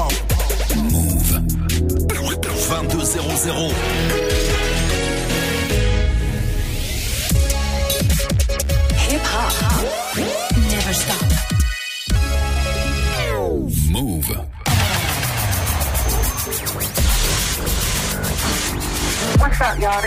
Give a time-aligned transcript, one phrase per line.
[0.00, 0.12] hop.
[0.76, 1.30] Move.
[2.08, 3.74] 2200.
[8.96, 9.52] Hip hop.
[10.70, 11.26] Never stop.
[13.90, 14.28] Move.
[19.38, 20.00] What's up, y'all?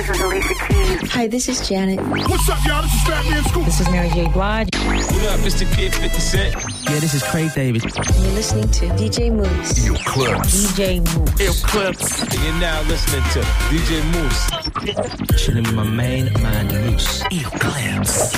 [0.93, 1.99] Hi, this is Janet.
[1.99, 2.83] What's up, y'all?
[2.83, 3.65] This is Fat Man Scoop.
[3.65, 4.27] This is Mary J.
[4.27, 4.69] Blige.
[4.75, 5.65] What up, Mr.
[5.75, 6.55] Kid 50 Cent?
[6.87, 7.83] Yeah, this is Craig David.
[7.83, 9.79] You're listening to DJ Mouss.
[9.79, 10.67] Eklips.
[10.73, 11.63] DJ Mouss.
[11.63, 12.21] Eklips.
[12.21, 13.39] And you're now listening to
[13.71, 15.43] DJ Mouss.
[15.43, 17.23] Chilling with my main man, Mouss.
[17.23, 18.35] Eklips.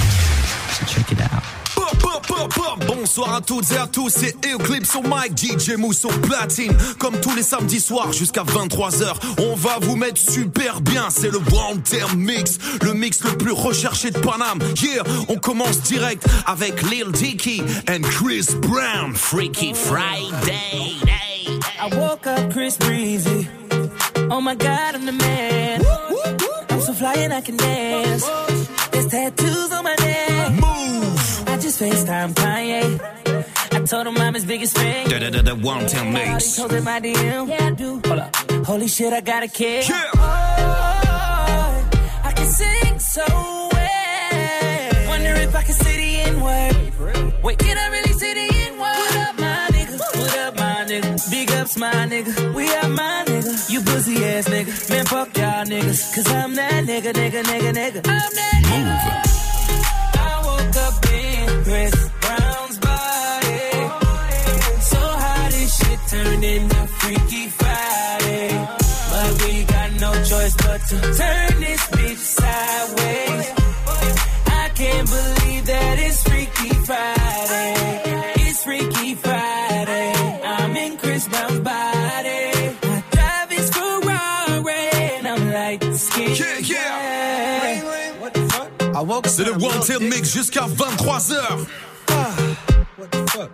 [0.76, 1.65] So check it out.
[2.88, 6.76] Bonsoir à toutes et à tous, c'est Eclipse au mic, DJ Mousse au platine.
[7.00, 11.08] Comme tous les samedis soirs jusqu'à 23h, on va vous mettre super bien.
[11.10, 14.60] C'est le One Term Mix, le mix le plus recherché de Paname.
[14.82, 19.16] Yeah, on commence direct avec Lil Dicky and Chris Brown.
[19.16, 20.46] Freaky Friday.
[20.46, 23.48] Day, I woke up Chris Breezy.
[24.30, 25.82] Oh my god, I'm the man.
[26.70, 28.26] I'm so fly and I can dance.
[28.92, 30.52] There's tattoos on my neck.
[30.60, 31.05] Move.
[31.66, 33.00] I just FaceTime Kanye.
[33.74, 35.10] I told him I'm his biggest fan.
[35.10, 36.56] Da da da da One Term He Mix.
[36.58, 37.50] told him my DM.
[37.50, 38.00] Yeah, I do.
[38.06, 38.36] Hold up.
[38.68, 39.90] Holy shit, I got a kid.
[39.90, 40.04] Yeah.
[40.14, 41.90] Oh,
[42.24, 43.24] I can sing so
[43.74, 45.08] well.
[45.10, 47.44] Wonder if I can say the N word.
[47.44, 48.82] Wait, can I really say the N word?
[48.82, 49.98] What up, my nigga?
[50.20, 51.32] What up, my nigga?
[51.32, 52.54] Big ups, my nigga.
[52.54, 53.72] We are my nigga.
[53.72, 54.90] You pussy ass nigga.
[54.92, 56.14] Man, fuck y'all niggas.
[56.14, 58.02] Cause I'm that nigga, nigga, nigga, nigga.
[58.08, 59.32] I'm that nigga.
[59.32, 59.45] I
[70.88, 73.54] to turn this bitch sideways.
[74.46, 77.15] I can't believe that it's Freaky Friday.
[89.26, 91.66] C'est le One at- Mix jusqu'à 23h.
[92.98, 93.50] What the fuck?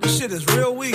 [0.00, 0.94] This shit is real weak.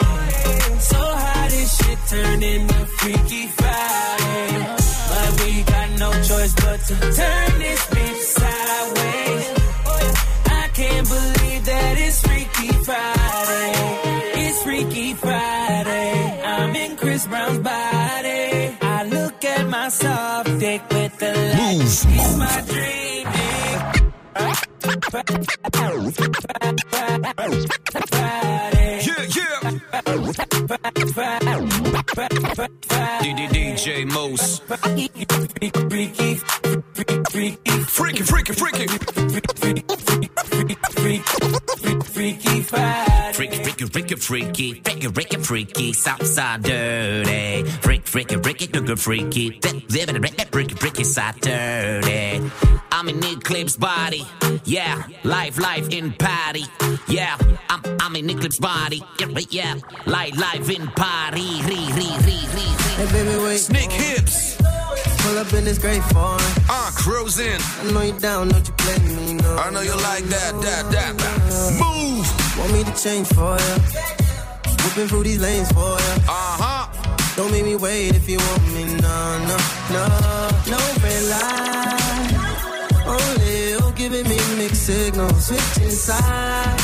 [1.77, 4.75] Shit turned into Freaky Friday.
[5.11, 9.45] But we got no choice but to turn this bitch sideways.
[10.45, 13.73] I can't believe that it's Freaky Friday.
[14.43, 16.41] It's Freaky Friday.
[16.43, 18.77] I'm in Chris Brown's body.
[18.81, 22.05] I look at my soft dick with the lights.
[22.07, 23.01] It's my dream.
[28.11, 29.01] Friday.
[29.05, 30.80] Yeah, yeah.
[33.51, 34.59] DJ Mouss.
[34.59, 36.39] Freaky, freaky,
[37.31, 38.87] Freaky, freaky, freaky.
[38.87, 39.81] freaky.
[42.03, 42.61] Freaky,
[43.33, 47.63] freaky, freaky, freaky, freaky, freaky, freaky, Southside dirty.
[47.81, 49.59] Freak, freaky, freaky, nooker, freaky,
[49.89, 52.51] living in freaky, freaky, freaky, side dirty.
[52.91, 54.25] I'm in Eklips body,
[54.63, 55.03] yeah.
[55.23, 56.65] Life, life in party,
[57.07, 57.37] yeah.
[57.69, 59.27] I'm, I'm in Eklips body, yeah.
[59.49, 59.75] yeah.
[60.05, 62.67] Life, life in party, re, re, re, re, re.
[62.95, 63.59] Hey, baby, wait.
[63.59, 64.57] Snakehips.
[65.19, 66.41] Pull up in this great foreign.
[66.69, 67.59] Uh, cruising.
[67.59, 69.55] I know you down, don't you play me, no.
[69.55, 71.79] I know you like that, that, that.
[71.79, 72.00] Move.
[72.61, 73.75] Want me to change for ya?
[74.83, 76.13] Whipping through these lanes for ya.
[76.29, 76.85] Uh huh.
[77.35, 79.17] Don't make me wait if you want me, no,
[79.49, 79.57] no,
[79.95, 80.03] no.
[80.69, 82.41] No red light.
[83.07, 85.47] Only you giving me mixed signals.
[85.47, 86.83] Switching sides.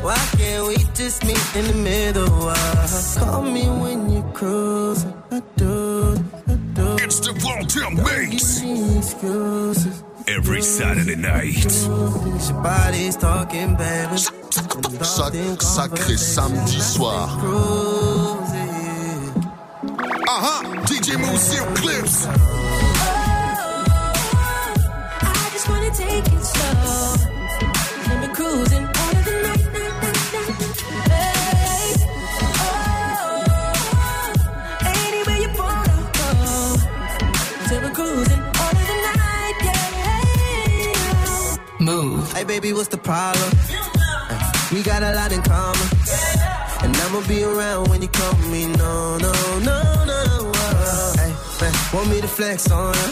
[0.00, 2.48] Why can't we just meet in the middle?
[2.48, 5.12] Uh, call me when you're cruising.
[5.32, 6.12] I do,
[6.46, 6.96] I do.
[7.02, 7.32] It's the
[7.66, 8.62] Term Mix.
[8.62, 10.04] Excuses
[10.36, 11.70] every Saturday night.
[15.02, 17.28] Sacré, sacré samedi soir.
[20.28, 20.84] Aha, uh -huh.
[20.86, 22.26] DJ Mouss Eklips.
[22.26, 22.30] Oh,
[25.22, 27.14] I just wanna take it slow.
[28.08, 29.07] Let And cruising.
[42.38, 43.50] Hey, baby, what's the problem?
[44.70, 45.88] We got a lot in common.
[46.84, 48.68] And I'ma be around when you call me.
[48.76, 50.52] No, no, no, no.
[50.54, 53.10] Uh, hey, man, Want me to flex on you?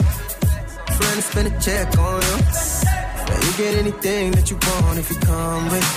[0.94, 2.38] Friend spend a check on you.
[2.86, 5.88] Yeah, you get anything that you want if you come with.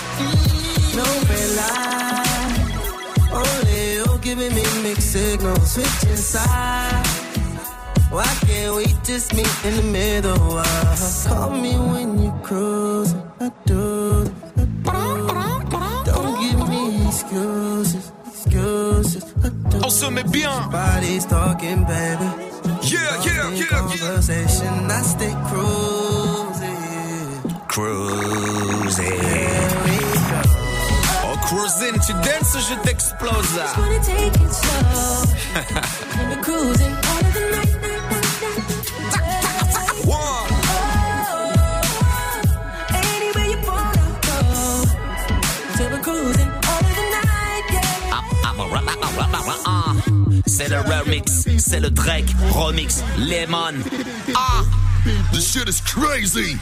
[0.98, 2.66] No red light.
[3.32, 5.74] Only you giving me mixed signals.
[5.74, 7.29] Switching sides.
[8.12, 10.58] Why can't we just meet in the middle?
[10.58, 10.98] Uh,
[11.28, 13.14] call me when you cruise.
[13.40, 14.32] I do.
[14.88, 16.12] I do.
[16.12, 18.12] Don't give me excuses.
[18.28, 19.24] Excuses.
[19.44, 19.78] I do.
[19.84, 20.70] On se met bien.
[20.72, 22.26] Body's talking, baby.
[22.82, 26.78] Yeah, yeah, yeah, Conversation, I stay cruising.
[27.68, 29.20] Cruising.
[31.26, 33.54] Oh, cruising, tu dances ou je t'explose?
[33.56, 35.24] Just wanna take it slow.
[36.18, 37.69] Let me cruising all of the night, night, night,
[49.66, 49.94] ah.
[50.46, 53.76] C'est le remix, c'est le Drake remix Lemon.
[54.36, 54.64] Ah,
[55.32, 56.58] This shit is crazy.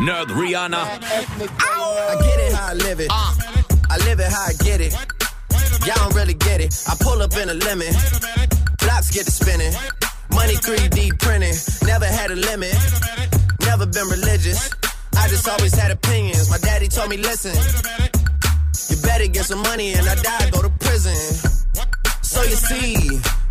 [0.00, 0.78] Nerd Rihanna.
[0.78, 3.08] I get it how I live it.
[3.10, 3.34] Ah.
[3.90, 4.94] I live it how I get it.
[5.86, 6.72] Y'all don't really get it.
[6.88, 7.92] I pull up in a lemon.
[8.78, 9.72] Blocks get to spinning.
[10.32, 11.54] Money 3D printing.
[11.86, 12.74] Never had a limit.
[13.62, 14.70] Never been religious.
[15.16, 16.48] I just always had opinions.
[16.50, 17.52] My daddy told me, listen,
[18.88, 21.59] you better get some money and I die, go to prison.
[22.30, 22.94] So you see,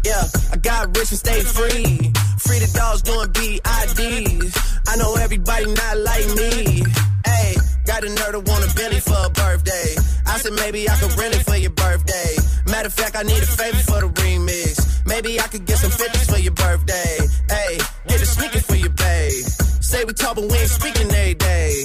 [0.07, 0.23] yeah,
[0.53, 2.15] I got rich and stayed free.
[2.39, 4.55] Free the dogs doing BIDs.
[4.87, 6.87] I know everybody not like me.
[7.27, 7.55] Hey,
[7.85, 9.99] got a nerd to want a Bentley for a birthday.
[10.25, 12.31] I said maybe I could rent it for your birthday.
[12.71, 15.05] Matter of fact, I need a favor for the remix.
[15.05, 17.17] Maybe I could get some 50s for your birthday.
[17.51, 19.43] Hey, get a sneaker for your babe.
[19.83, 21.83] Say we talk, but we ain't speaking every day.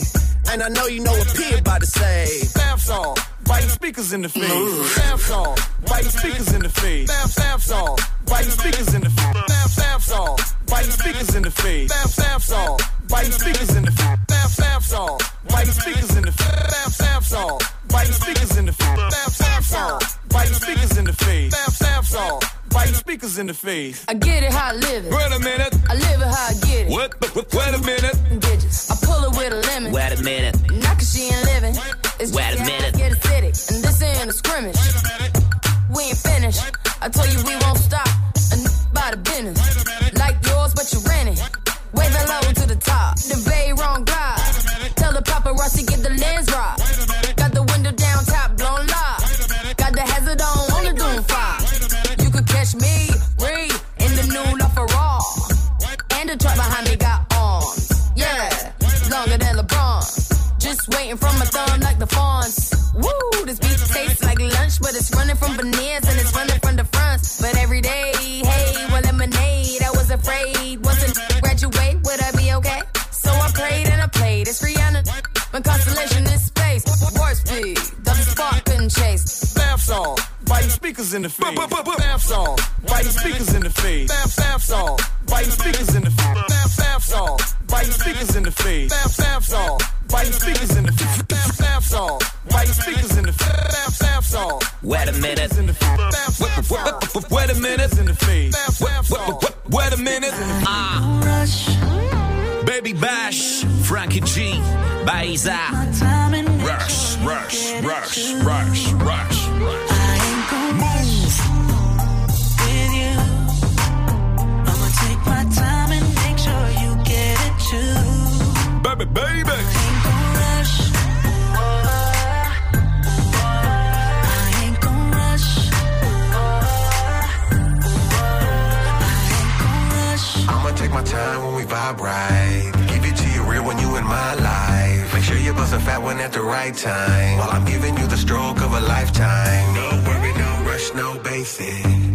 [0.52, 2.46] And I know you know what P about to say.
[2.54, 4.96] Bath salt, biting speakers in the face.
[4.96, 7.08] Bath salt, biting speakers in the face.
[7.08, 9.48] Bath bath salt, biting speakers in the face.
[9.48, 11.88] Bath bath salt, biting speakers in the face.
[11.88, 14.18] Bath bath salt, biting speakers in the face.
[14.28, 16.70] Bath bath salt, biting speakers in the face.
[16.70, 18.96] Bath bath salt, biting speakers in the face.
[18.96, 21.50] Bath bath salt, biting speakers in the face.
[21.50, 24.04] Bath bath salt, biting speakers in the face.
[24.08, 25.12] I get it how I live it.
[25.12, 25.74] Wait a minute.
[25.88, 26.90] I live it how I get it.
[26.90, 27.20] What?
[27.20, 28.40] Wait, wait a minute.
[28.40, 28.90] Digits.
[28.90, 29.92] I pull it with a lemon.
[29.92, 30.56] Wait a minute.
[30.70, 31.43] Not cause she ain't
[37.04, 37.53] I told you we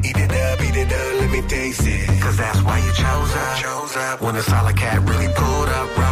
[0.09, 2.07] Eat it up, eat it up, let me taste it.
[2.19, 3.57] Cause that's why you chose up.
[3.57, 4.21] Chose up.
[4.21, 6.08] When a solid cat really pulled up, rolled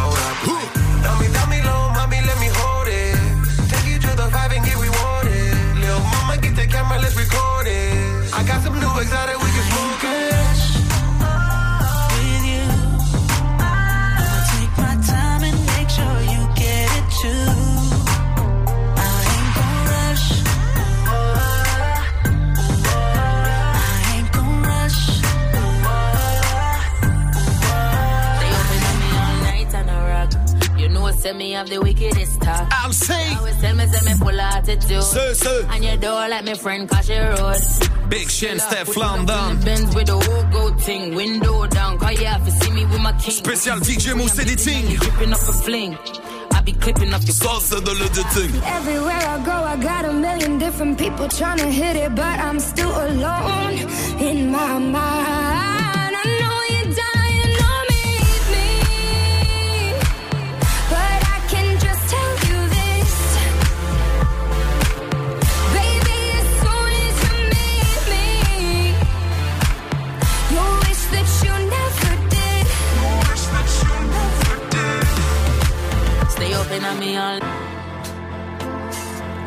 [31.28, 32.68] You know, send me have the wickedest talk.
[32.72, 33.34] I'll say.
[33.34, 35.02] Always tell me, say me full of attitude.
[35.02, 35.66] Sir, sir.
[35.70, 37.56] And your door like me friend cause she road.
[38.08, 39.60] Big Shin, Steph London.
[39.62, 43.00] Benz with the whole go thing, window down, Oh yeah, if you see me with
[43.00, 43.34] my king.
[43.34, 44.96] Spécial DJ Mouss Editing.
[44.96, 45.98] Dripping off a fling.
[46.52, 48.62] I be clipping off your Ça, c'est de l'editing.
[48.64, 52.58] Everywhere I go, I got a million different people trying to hit it, but I'm
[52.58, 53.78] still alone
[54.18, 55.47] in my mind.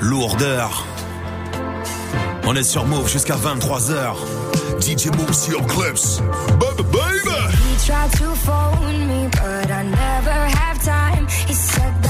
[0.01, 0.85] Lourdeur.
[2.45, 4.15] On est sur Move jusqu'à 23h.
[4.81, 6.21] DJ Move sur Clips.
[6.59, 7.31] Baby, baby.
[7.69, 11.27] He tried to phone me, but I never have time.
[11.47, 12.00] He said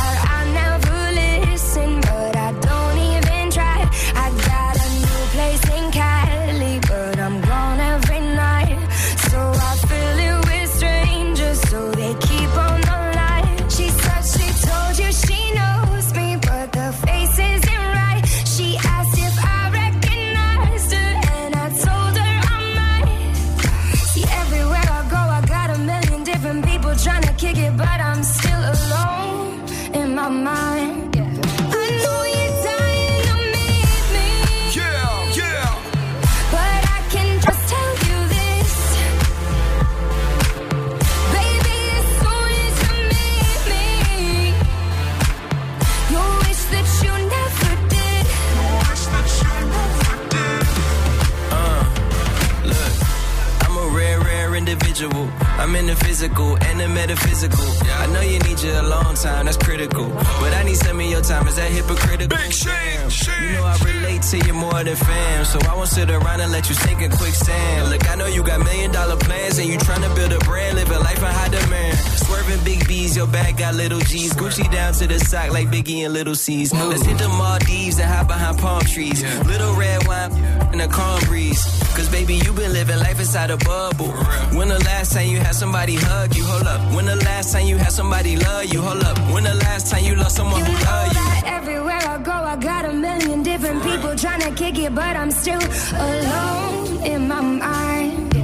[76.41, 76.73] Biggie and Little C's.
[76.73, 79.23] Let's hit the Maldives and hide behind palm trees.
[79.45, 80.31] Little red wine
[80.73, 81.63] in a calm breeze.
[81.95, 84.11] Cause baby, you've been living life inside a bubble.
[84.57, 86.43] When the last time you had somebody hug you?
[86.43, 86.95] Hold up.
[86.95, 88.81] When the last time you had somebody love you?
[88.81, 89.17] Hold up.
[89.33, 91.21] When the last time you lost someone who loved you?
[91.45, 95.31] everywhere I go, I got a million different people trying to kick it, but I'm
[95.31, 95.61] still
[95.95, 98.35] alone in my mind.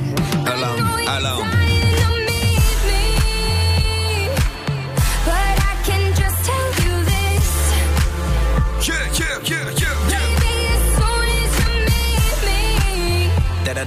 [0.47, 1.66] Alone, alone.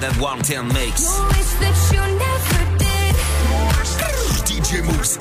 [0.00, 1.02] That that that one ten mix.
[1.04, 3.14] you'll wish that you never did.
[4.48, 5.18] DJ Mouss.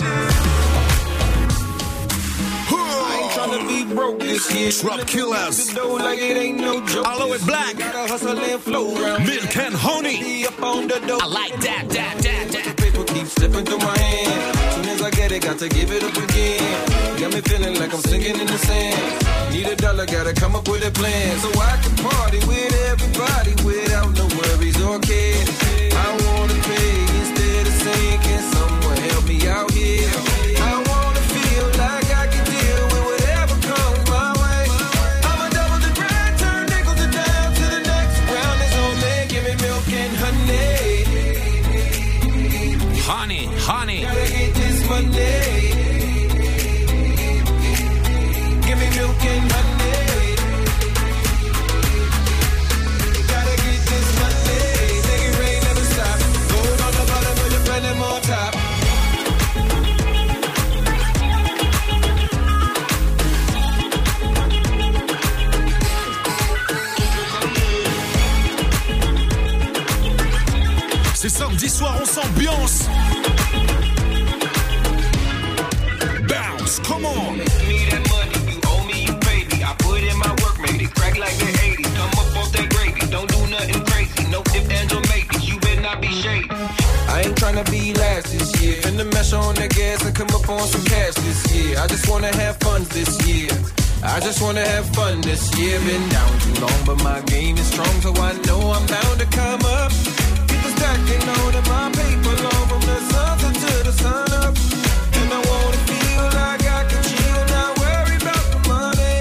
[2.72, 4.72] I tryna be broke this year.
[4.72, 5.68] Drop killers.
[5.68, 7.06] The dough like it ain't no joke.
[7.06, 7.78] Aloe and Black.
[7.78, 9.26] Gotta hustle and flow around.
[9.28, 10.46] Milk and honey.
[10.46, 11.20] Up on the dough.
[11.22, 12.78] I like that, that, that, that.
[12.78, 14.76] Paper keeps slipping through my hand.
[14.76, 17.20] Soon as I get it, got to give it up again.
[17.20, 19.52] Got me feeling like I'm sinking in the sand.
[19.52, 21.38] Need a dollar, gotta come up with a plan.
[21.40, 24.49] So I can party with everybody without no worries
[72.20, 72.88] samedi soir, on s'ambiance.
[76.28, 77.38] Bounce, come on.
[77.38, 79.64] Me that money, you owe me, you pay me.
[79.64, 81.96] I put in my work, make it crack like the 80s.
[81.96, 84.30] Come up off that gravy, don't do nothing crazy.
[84.30, 86.50] No if, ands, or maybes, you better not be shady.
[87.10, 88.82] I ain't tryna be last this year.
[88.82, 91.80] Finna mesh on the gas and come up on some cash this year.
[91.80, 93.50] I just wanna have fun this year.
[94.04, 95.80] I just wanna have fun this year.
[95.80, 99.26] Been down too long, but my game is strong, so I know I'm bound to
[99.26, 100.19] come up.
[100.80, 102.36] Stacking on to my paper
[102.70, 102.98] from the
[103.64, 104.56] to the sun up.
[105.20, 109.16] And I wanna feel like I can chill, not worry about the money.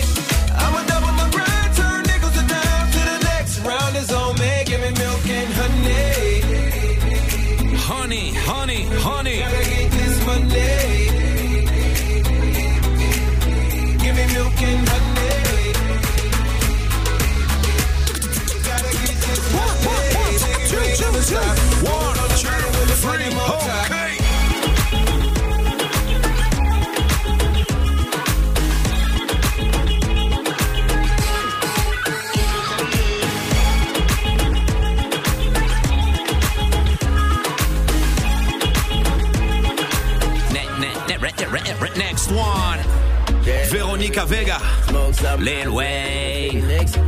[0.62, 4.53] I'ma double my grind, turn nickels to dimes to the next round is on me.
[4.67, 6.07] Give me milk and honey.
[7.91, 9.38] Honey, honey, honey.
[9.41, 10.71] Gotta get this money.
[14.03, 15.17] Give me milk and honey.
[41.99, 42.78] Next one.
[43.44, 43.68] Yeah.
[43.70, 44.77] Veronica Vega.
[45.09, 46.62] Lil Wayne.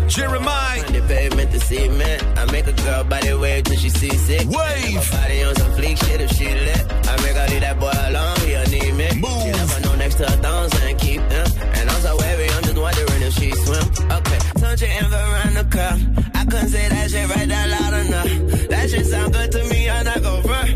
[0.08, 0.92] Jeremih.
[0.92, 2.38] The pavement to cement.
[2.38, 4.48] I make a girl body wave till she sees sick.
[4.48, 5.10] Wave.
[5.10, 6.84] Body on some fleek shit if she lit.
[7.08, 8.36] I make her leave that boy alone.
[8.46, 9.16] He anemic.
[9.20, 9.42] Move.
[9.42, 11.46] She never know next to her thumbs and keep them.
[11.74, 13.84] And I'm so wavy, I'm just wondering if she swim.
[14.16, 14.38] Okay.
[14.60, 15.98] Touch your envy around the cup.
[16.34, 18.68] I couldn't say that shit right that loud enough.
[18.68, 20.70] That shit sound good to me, I'm not gon' front.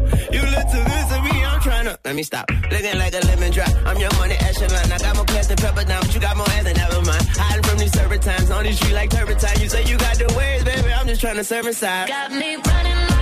[2.14, 2.48] Me stop.
[2.70, 3.68] Looking like a lemon drop.
[3.84, 4.92] I'm your money echelon.
[4.92, 7.26] I got more class than pepper down, but you got more ass than never mind.
[7.34, 9.60] Hiding from these serpentines on these streets like turpentine.
[9.60, 10.92] You say you got the waves, baby.
[10.92, 12.06] I'm just trying to serve inside.
[12.06, 13.13] Got me running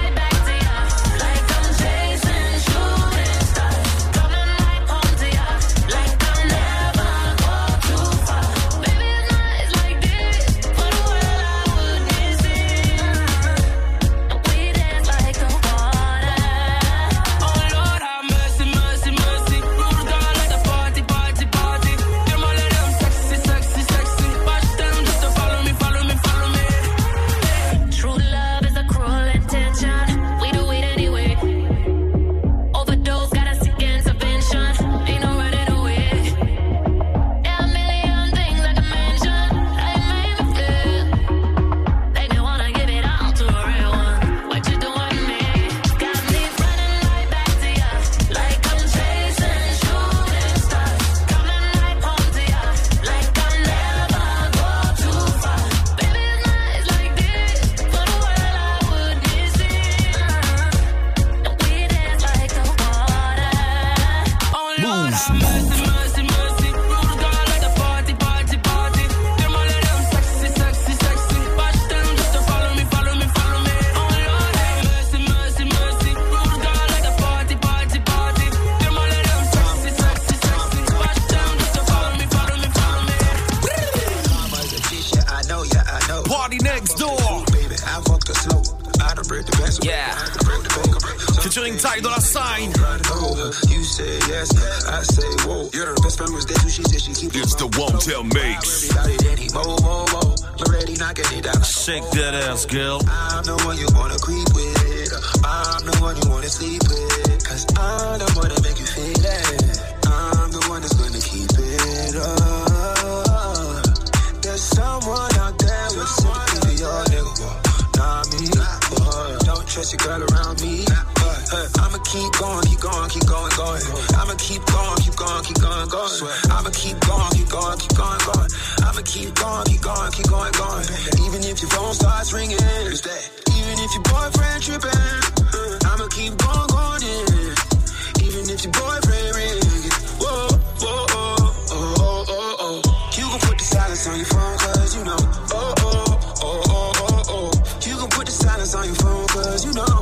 [148.72, 149.98] put on your phone, cause you know,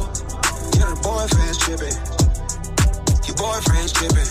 [0.78, 1.98] your boyfriend's tripping.
[3.26, 4.30] Your boyfriend's tripping.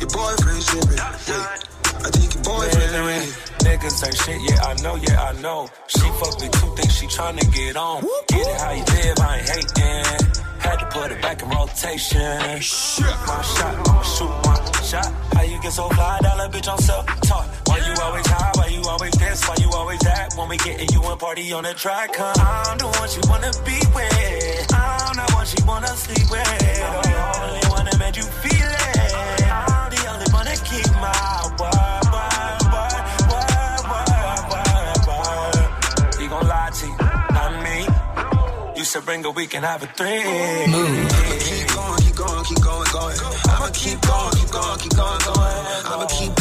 [0.00, 1.00] Your boyfriend's tripping.
[1.00, 3.32] I think your boyfriend's ringing.
[3.64, 5.68] Niggas ain't shit, yeah, I know, yeah, I know.
[5.86, 8.02] She fuck me too, think she tryna get on.
[8.28, 10.28] Get it how you live, I ain't hating.
[10.58, 12.20] Had to put it back in rotation.
[12.20, 15.12] My shot, I'ma shoot my shot.
[15.32, 17.46] How you get so fly, dollar bitch on self talk?
[17.68, 18.57] Why you always high?
[18.88, 19.46] Why always this?
[19.46, 20.32] Why you always that?
[20.34, 22.32] When we getting you and party on the track, huh?
[22.40, 24.72] I'm the one she wanna be with.
[24.72, 26.40] I'm the one she wanna sleep with.
[26.40, 29.44] I'm the only one that made you feel it.
[29.44, 31.20] I'm the only one that keep my
[31.60, 36.16] word, word, word, word, word, word, word.
[36.16, 36.96] He gon' lie to you,
[37.36, 37.84] not me.
[38.78, 40.24] You said bring a week and have a three.
[40.72, 41.12] Move.
[41.44, 43.18] Keep going, keep going, keep going, going.
[43.52, 45.56] I'ma keep going, keep going, keep going, going.
[45.92, 46.37] I'ma keep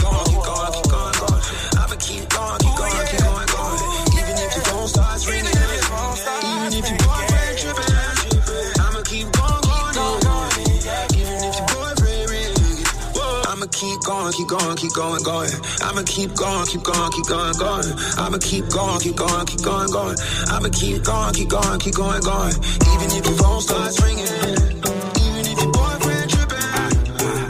[14.47, 15.49] keep going, keep going, going.
[15.81, 17.85] I'ma keep going, keep going, keep going, going.
[18.17, 20.15] I'ma keep going, keep going, keep going, going.
[20.47, 22.55] I'ma keep going, keep going, keep going, going.
[22.55, 24.23] Even if your phone starts ringing.
[24.23, 26.63] Even if your boyfriend tripping,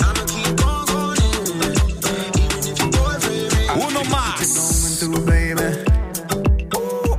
[0.02, 1.78] I'ma keep going, going in.
[2.42, 3.78] Even if your boyfriend ringing.
[3.78, 5.04] Uno más.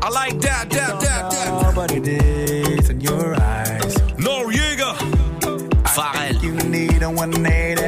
[0.02, 1.62] I like that, that, that, that.
[1.62, 3.94] Nobody did in your eyes.
[4.18, 4.96] Noriega.
[5.84, 6.42] Pharrell.
[6.42, 7.87] You need a 180.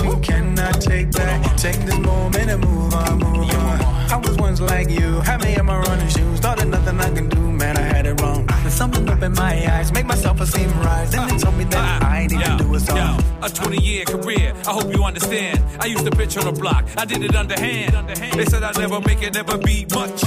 [0.00, 1.56] you cannot take back.
[1.56, 3.80] Take this moment and move on, move on.
[4.12, 6.40] I was once like you, had me in my running shoes.
[6.40, 8.46] Thought there's nothing I can do, man, I had it wrong.
[8.50, 11.10] And something up in my eyes, make myself esteem rise.
[11.10, 13.22] Then they told me that uh, I ain't even do a song.
[13.42, 15.62] A 20 year career, I hope you understand.
[15.80, 18.08] I used to bitch on the block, I did it underhand.
[18.34, 20.22] They said I'd never make it, never be much.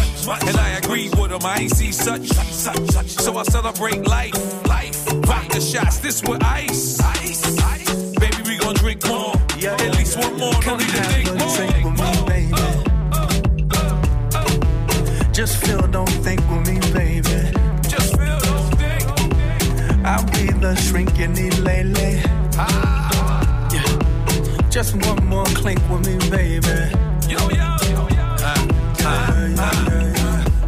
[0.47, 2.27] And I agree with them, I ain't see such.
[2.29, 4.95] So I celebrate life, life.
[5.25, 6.97] Vodka shots, this with ice.
[8.19, 9.24] Baby, we gon' drink more.
[9.67, 12.05] At least one more, don't need to think more.
[15.33, 17.51] Just feel, don't think with me, baby.
[17.89, 20.05] Just feel, don't think.
[20.05, 22.21] I'll be the shrink you need lately.
[22.57, 23.69] Ah.
[23.73, 24.69] Yeah.
[24.69, 27.14] Just one more clink with me, baby.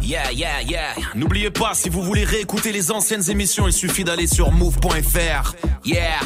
[0.08, 0.94] Yeah, yeah, yeah.
[1.14, 5.54] N'oubliez pas, si vous voulez réécouter les anciennes émissions, il suffit d'aller sur move.fr.
[5.84, 6.20] Yeah.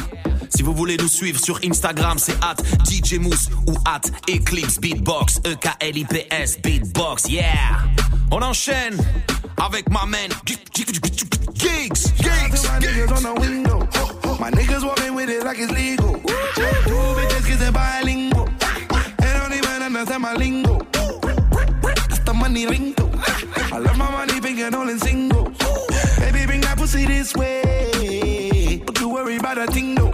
[0.47, 2.55] Si vous voulez nous suivre sur Instagram, c'est at
[2.89, 5.41] DJ Mousse ou at Eclipse Beatbox.
[5.45, 7.27] E E-K-L-I-P-S Beatbox.
[7.27, 7.43] Yeah.
[8.31, 8.97] On enchaîne
[9.61, 10.63] avec ma man Gigs.
[11.53, 12.13] Gigs.
[12.21, 13.79] My niggas on the window.
[14.39, 16.13] My niggas walking with it like it's legal.
[16.13, 18.47] Two bitches kissing bilingual.
[19.17, 20.79] They don't even understand my lingo.
[22.43, 23.09] That's the money lingo.
[23.73, 25.57] I love my money, picking all in singles.
[26.19, 28.81] Baby, bring that pussy this way.
[28.85, 30.11] Don't you worry about a thing, no.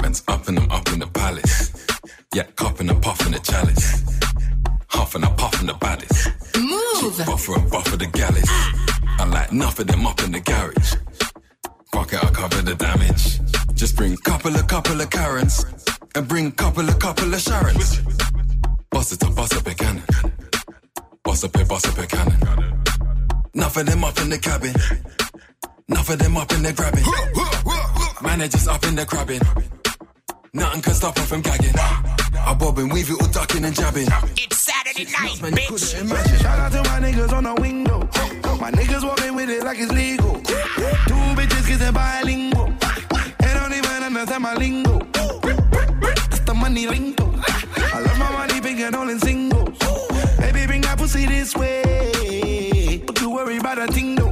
[0.00, 1.86] Man's up and I'm up in the palace.
[2.34, 4.04] Yeah, cupping and puffing the chalice.
[4.88, 6.28] Huffing and puffing the baddest.
[6.56, 7.26] Move.
[7.26, 8.50] Buffer and buffer the galleys.
[9.18, 10.94] I like enough of them up in the garage.
[11.92, 13.40] Fuck it, I cover the damage.
[13.74, 15.66] Just bring couple of couple of Karens.
[16.14, 17.98] And bring couple of couple of Sharons.
[18.90, 20.02] Bust it up, bust up a cannon.
[21.22, 22.82] Bust up a, bust up a cannon.
[23.54, 24.74] Enough of them up in the cabin.
[25.88, 27.04] Enough of them up in the grabbing.
[28.22, 29.40] Managers up in the crabbing.
[30.54, 31.74] Nothing can stop her from gagging.
[31.76, 34.08] I bob and weave it all ducking and jabbing.
[34.36, 36.40] It's Saturday night, bitch.
[36.42, 37.98] Shout out to my niggas on the window.
[38.58, 40.34] My niggas walking with it like it's legal.
[40.40, 42.72] Two bitches kissing bilingual.
[43.40, 44.98] They don't even understand my lingo.
[46.00, 47.34] That's the money lingo.
[47.92, 49.89] I love my money, big and all in singles.
[51.10, 53.02] Pussy this way.
[53.04, 54.30] Don't you worry about a thing, no.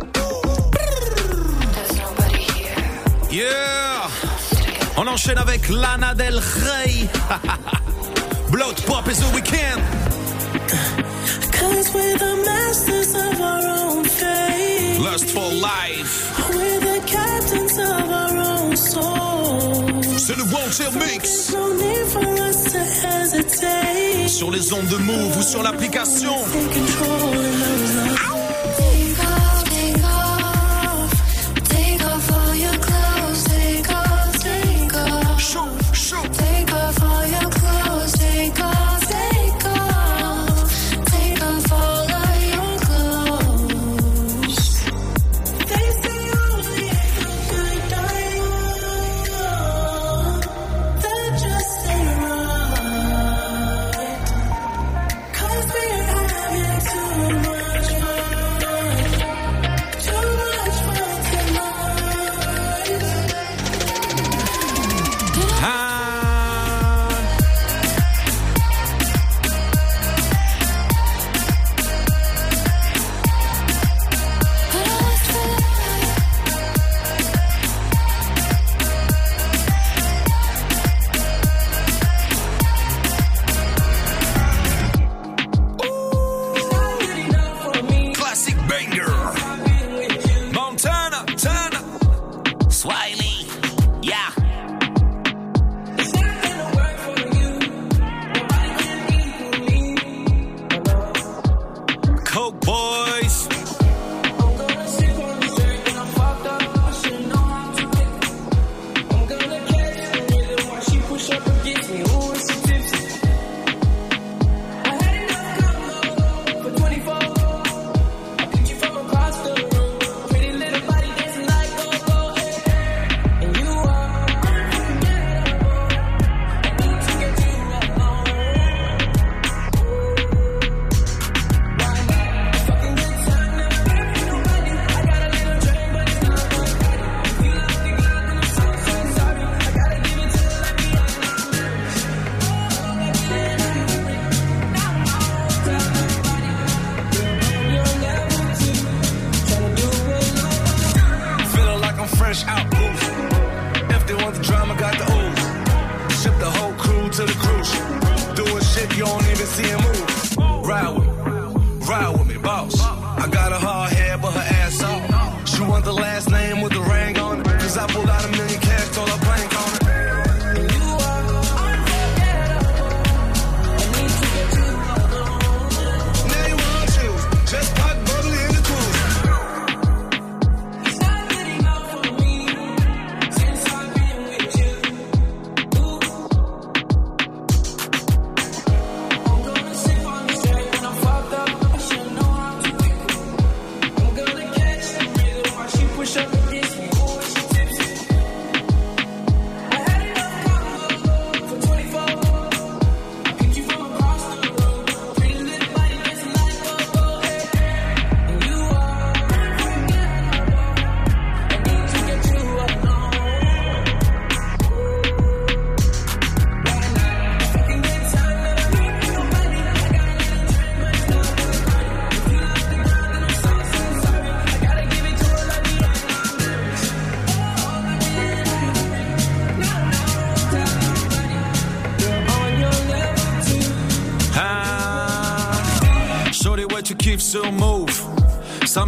[3.30, 4.08] Yeah.
[4.96, 7.08] On enchaîne avec Lana Del Rey.
[8.52, 9.82] Blood Pop is the weekend.
[11.50, 15.00] Cause we're the masters of our own fate.
[15.00, 16.12] Lust for life.
[16.54, 19.87] We're the captains of our own soul.
[20.18, 21.52] C'est le Wanted Mix.
[21.52, 24.28] No need for us to hesitate.
[24.28, 26.34] Sur les ondes de Mouv' ou sur l'application.
[26.52, 28.37] Take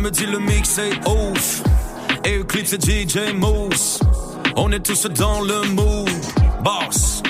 [0.02, 1.62] Samedi, le mix est ouf.
[2.24, 4.00] Et Eclipse et DJ Mousse.
[4.56, 6.08] On est tous dans le mood.
[6.64, 7.22] Boss,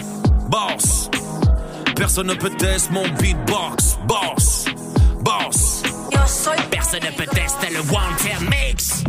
[0.48, 1.10] boss.
[1.96, 3.98] Personne ne peut tester mon beatbox.
[4.06, 4.66] Boss,
[5.18, 5.82] boss.
[6.12, 9.02] Yo soy Personne ne peut tester le One Time Mix.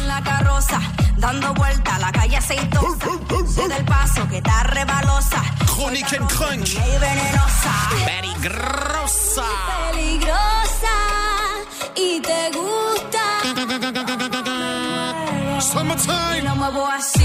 [0.00, 0.80] en la carroza,
[1.18, 3.06] dando vuelta a la calle aceitosa.
[3.54, 5.42] Sé del paso que está rebalosa.
[5.66, 6.72] Chronic and Crunch.
[6.72, 7.48] Y venenosa.
[16.58, 16.78] Summertime.
[16.78, 17.17] lo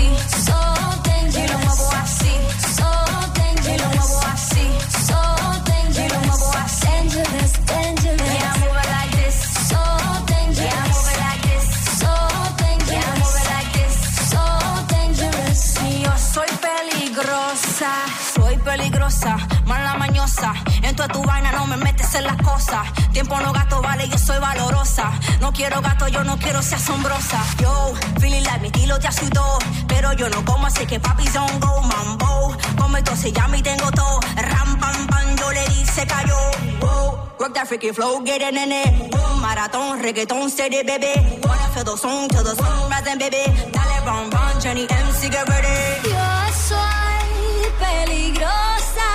[25.53, 27.41] quiero gato, yo no quiero ser asombrosa.
[27.61, 29.59] Yo, feeling like mi estilo te ayudó.
[29.87, 32.57] Pero yo no como, así que papi don't go mambo.
[32.77, 34.19] Como entonces ya me tengo todo.
[34.35, 36.37] Ram, pam, pam, yo le di, se cayó.
[36.81, 37.19] Wow.
[37.39, 39.11] Rock that freaky flow, get it in it.
[39.11, 41.13] Boom, maratón, reggaetón, steady, baby.
[41.43, 43.43] Wanna feel the song till the sun rising, baby.
[43.71, 46.09] Dale, run, run, Jenny MC, get ready.
[46.09, 46.29] Yo
[46.69, 49.09] soy peligrosa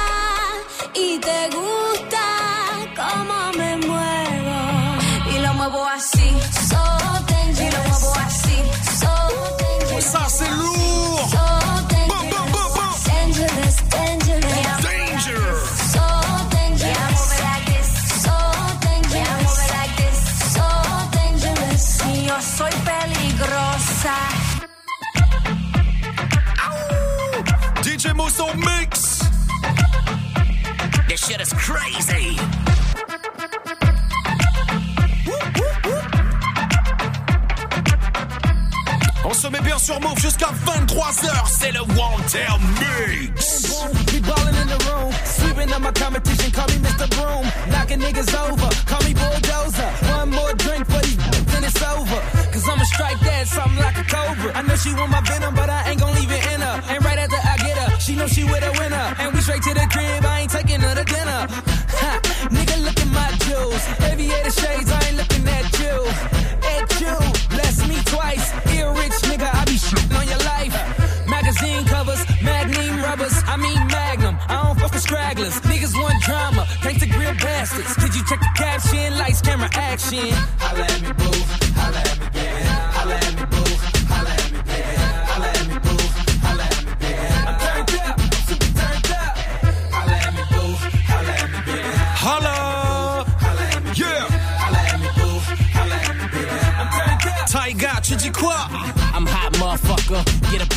[0.95, 1.88] y te gusta
[6.01, 6.77] So
[7.27, 7.55] then
[14.29, 15.97] you're dangerous.
[22.07, 24.15] Y yo soy peligrosa.
[27.83, 29.19] DJ Mouss au mix.
[31.09, 32.68] This shit is crazy.
[39.39, 41.31] On se met bien sur Mouv' jusqu'à 23h.
[41.47, 41.79] C'est le
[42.27, 43.71] Time Mix.
[44.11, 47.07] Be ballin' in the room, sweeping up my competition, call me Mr.
[47.15, 47.47] Broom.
[47.71, 49.91] Knocking niggas over, call me Bulldozer.
[50.11, 51.17] One more drink for these,
[51.55, 52.19] then it's over.
[52.51, 54.59] Cause I'ma strike that, something like a cobra.
[54.59, 56.83] I know she want my venom, but I ain't gon' leave it in her.
[56.91, 59.15] And right after I get her, she know she with a winner.
[59.21, 61.47] And we straight to the crib, I ain't taking her to dinner.
[62.03, 62.21] Ha,
[62.51, 63.87] nigga, look at my jewels.
[64.03, 65.95] Aviator shades, I ain't looking at you.
[66.75, 67.15] At you,
[67.55, 67.68] me
[68.09, 68.47] twice.
[68.75, 70.75] Ear rich nigga, I be shitting on your life.
[71.29, 74.37] Magazine covers, magnum rubbers, I mean magnum.
[74.49, 75.55] I don't fuck with stragglers.
[75.61, 77.95] Niggas want drama, thanks to grill bastards.
[77.97, 79.17] Did you check the caption?
[79.19, 80.31] Lights, camera, action.
[80.59, 81.39] Holla at me, boo.
[81.81, 82.18] Holla at me,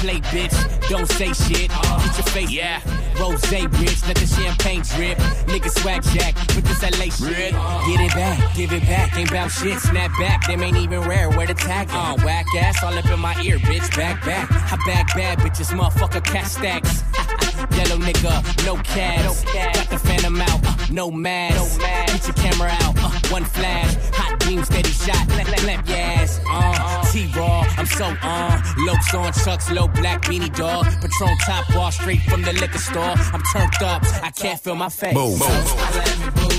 [0.02, 0.58] plate, bitch.
[0.90, 1.70] Don't say shit.
[1.70, 2.52] Get your face.
[2.52, 2.82] Yeah.
[3.20, 4.08] Rose, bitch.
[4.08, 5.18] Let the champagne drip.
[5.48, 6.34] Nigga swag jack.
[6.50, 7.54] Put this LA shit.
[7.88, 8.56] Get it back.
[8.56, 9.16] Give it back.
[9.16, 9.80] Ain't bout shit.
[9.80, 10.48] Snap back.
[10.48, 11.30] Them ain't even rare.
[11.30, 11.88] Where the tag?
[11.92, 13.96] Uh, whack ass all up in my ear, bitch.
[13.96, 14.52] Back, back.
[14.52, 15.70] I back bad bitches.
[15.78, 17.04] Motherfucker, cash stacks.
[17.78, 19.44] Yellow nigga, no cash.
[19.54, 21.80] Got the phantom out, uh, no mask.
[21.80, 22.96] Get your camera out,
[23.32, 23.96] one flash.
[24.14, 26.40] Hot beam, steady shot, lap, lap, lap, yes.
[26.48, 28.52] Uh, T-Raw, I'm so on.
[28.86, 30.86] Lokes on chucks, low black beanie dog.
[31.02, 33.16] Patron top wall, straight from the liquor store.
[33.34, 35.14] I'm turned up, I can't feel my face.
[35.14, 35.40] Boom.
[35.40, 36.51] Holla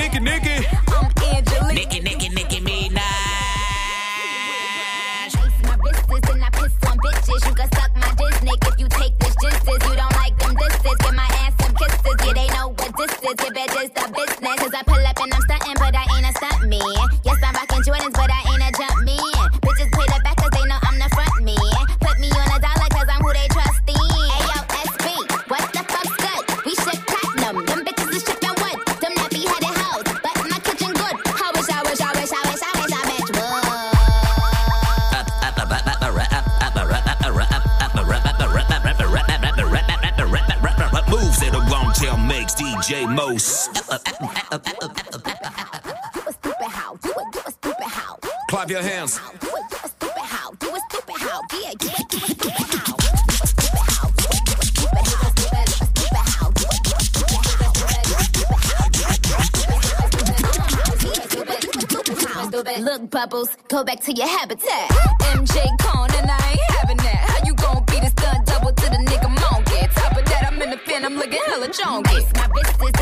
[0.00, 0.49] nigga, nigga.
[42.54, 43.68] DJ Mouss.
[48.48, 49.20] Clap your hands.
[62.80, 64.90] Look, Bubbles, go back to your habitat.
[65.34, 66.09] MJ Con
[71.02, 72.20] I'm looking hella chonky.
[72.36, 72.99] My wrists and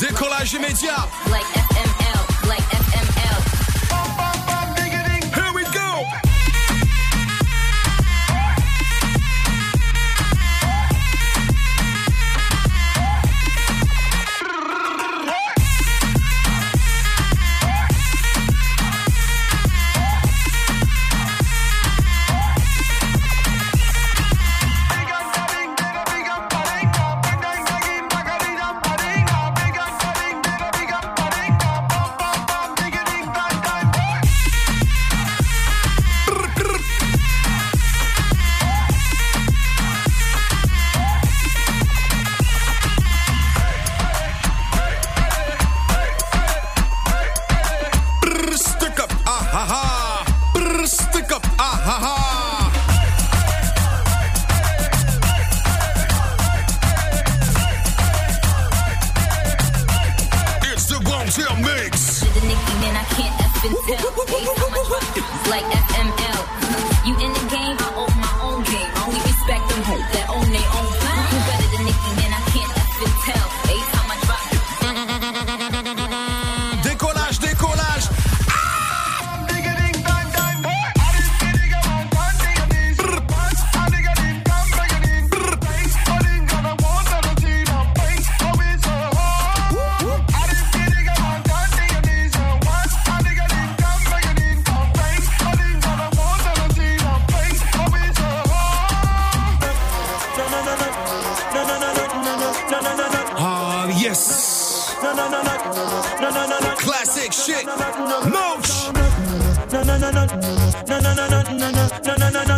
[0.00, 1.08] Décollage immédiat.
[1.28, 3.17] like FML, like FML.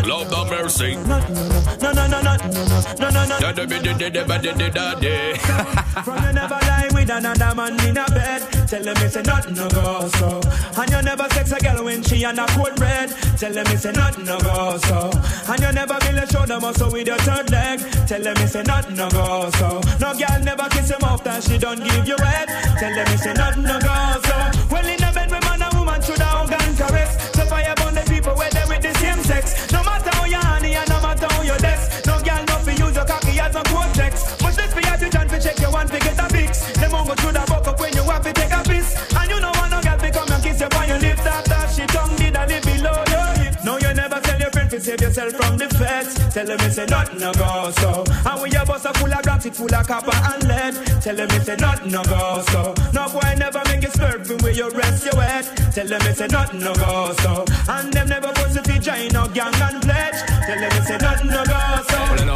[0.06, 0.94] Love the mercy.
[6.04, 8.42] From you never lie with another man in a bed.
[8.68, 10.40] Tell them it's a nothing no go so.
[10.80, 13.10] And you never sex a girl when she on a cold red.
[13.38, 15.10] Tell them it's a nothing no go so.
[15.48, 17.80] And you never build a shoulder muscle with your third leg.
[18.06, 19.80] Tell them it's a nothing no go so.
[20.00, 22.48] No girl never kiss him off that she don't give you head.
[22.78, 24.50] Tell them it's a nothing no go so.
[24.70, 24.99] Well
[35.86, 36.72] to your to get a fix.
[36.78, 39.14] Them won't go through the buck up when you have to take a piss.
[39.14, 41.60] And you know one no girl fi come and kiss you on your lips after
[41.74, 43.54] she tongue did a live below your hip.
[43.64, 46.14] No you never tell your friend to save yourself from the feds.
[46.34, 48.04] Tell them it's a nothing no go so.
[48.08, 50.74] And when your bus are full of rocks, it full of copper and lead.
[51.02, 52.74] Tell them it's a nothing no go so.
[52.92, 55.44] No boy never make you swerve from where you rest your head.
[55.72, 57.44] Tell them it's a nothing no go so.
[57.68, 60.20] And them never pussy fi join no gang and pledge.
[60.46, 61.89] Tell them it's a nothing no go so.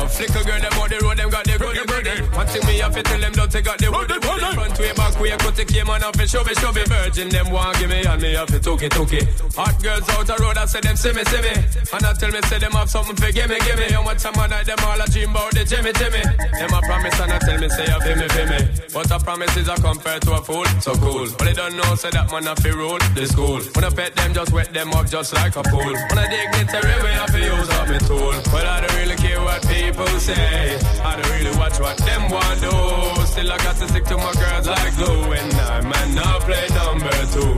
[0.05, 2.17] Well, enough flicker girl, them on the road, them got the goody goody.
[2.37, 4.53] One thing me have to tell them, don't take out the woody woody.
[4.53, 6.85] Front way, back way, cut the came on off and show me, show me.
[6.85, 9.25] Virgin, them want give me, and me have to took it, took it.
[9.57, 11.55] Hot girls out the road, I say them see me, see me.
[11.89, 13.89] And I tell me, say them have something for give me, give me.
[13.97, 16.21] And what time I night, them all a dream about the Jimmy, Jimmy.
[16.21, 18.61] Them a promise and I tell me, say, you feel me, feel me.
[18.93, 21.25] But a promise is a compare to a fool, so cool.
[21.41, 23.65] But they don't know, say that man a fi rule the school.
[23.73, 25.97] When I pet them, just wet them up just like a pool.
[25.97, 28.37] When I dignitary way, I fi use up my tool.
[28.53, 30.79] But I don't really care what people say.
[31.03, 33.27] I don't really watch what them want do.
[33.27, 35.33] Still I got to stick to my girls like glue.
[35.33, 37.55] And I man now play number two.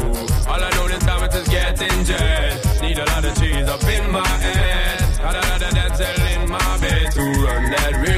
[0.50, 2.82] All I know this time is just getting jet.
[2.82, 4.98] Need a lot of cheese up in my head.
[5.18, 8.15] Got a lot of dental in my bed to run that relay.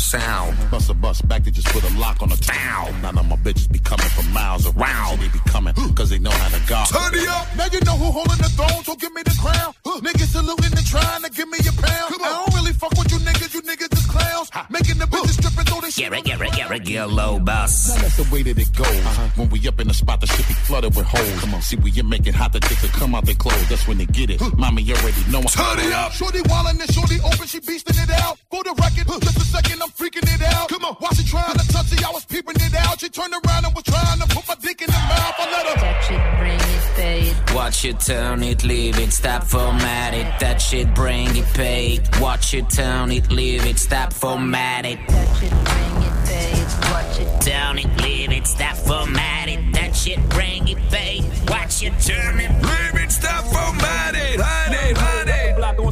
[0.00, 0.56] Sound?
[0.72, 3.00] Busta Bus back to just put a lock on the town.
[3.02, 5.20] None of my bitches be coming from miles around.
[5.20, 6.82] They be coming cause they know how to go.
[6.88, 7.46] Turn it up.
[7.56, 9.74] Now you know who holding the throne, so give me the crown.
[10.00, 12.14] Niggas saluting and trying to give me a pound.
[12.16, 14.50] I don't really fuck with you niggas, you niggas is clowns.
[14.70, 16.10] Making the bitches strip and throw this shit.
[16.10, 17.88] Get it, get it, get it, low boss.
[17.88, 18.88] Now that's the way that it goes.
[18.88, 19.28] Uh-huh.
[19.36, 21.40] When we up in the spot, the shit be flooded with holes.
[21.40, 23.68] Come on, see we you make it hot, the chicks will come out their clothes.
[23.68, 24.40] That's when they get it.
[24.56, 25.42] Mommy already know.
[25.42, 26.12] Turn it up.
[26.12, 28.38] Shorty wildin' and shorty open, she beastin' it out.
[28.50, 29.20] For the record, a
[29.50, 30.68] second, I'm freaking it out.
[30.68, 33.00] Come on, while she trying to touch it, I was peeping it out.
[33.00, 35.34] She turned around and was trying to put my dick in the mouth.
[35.38, 35.76] I let her.
[35.86, 37.54] Touch it, bring it, pay it.
[37.54, 40.28] Watch it, turn it, leave it, stop, format it.
[40.40, 42.20] That shit, bring it, pay it.
[42.20, 44.98] Watch it, turn it, leave it, stop, format it.
[45.08, 46.70] Touch it, bring it, pay it.
[46.92, 49.72] Watch it, turn it, leave it, stop, format it.
[49.72, 51.50] That shit, bring it, pay it.
[51.50, 54.40] Watch it, turn it, leave it, stop, format it.
[54.40, 55.19] Hide it, hide it.